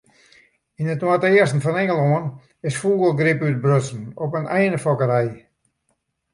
[0.79, 2.25] Yn it noardeasten fan Ingelân
[2.67, 5.31] is fûgelgryp útbrutsen op in einefokkerij.